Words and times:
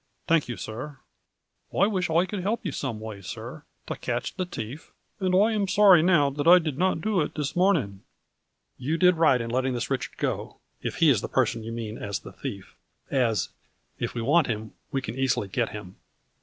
"Thank 0.27 0.47
you, 0.49 0.57
sir. 0.57 0.97
I 1.71 1.85
wish 1.85 2.09
I 2.09 2.25
could 2.25 2.39
help 2.41 2.65
you 2.65 2.71
some 2.71 2.99
way, 2.99 3.21
sir, 3.21 3.65
to 3.85 3.95
catch 3.95 4.33
the 4.33 4.47
thief, 4.47 4.91
and 5.19 5.35
I 5.35 5.51
am 5.53 5.67
sorry 5.67 6.01
now 6.01 6.31
that 6.31 6.47
I 6.47 6.57
did 6.57 6.79
not 6.79 7.01
do 7.01 7.21
it 7.21 7.35
this 7.35 7.55
morning."" 7.55 8.01
You 8.87 8.97
did 8.97 9.17
right 9.17 9.39
in 9.39 9.51
letting 9.51 9.75
this 9.75 9.91
Richard 9.91 10.17
go, 10.17 10.57
if 10.81 10.95
he 10.95 11.09
is 11.11 11.21
the 11.21 11.27
person 11.29 11.61
you 11.63 11.71
mean 11.71 11.99
as 11.99 12.17
the 12.21 12.31
thief, 12.33 12.73
as, 13.11 13.49
if 13.99 14.15
we 14.15 14.23
want 14.23 14.47
him, 14.47 14.71
we 14.91 15.03
can 15.03 15.13
easily 15.13 15.47
get 15.47 15.69
him." 15.69 15.97